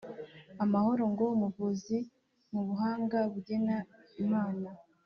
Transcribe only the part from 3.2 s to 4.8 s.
bugena imana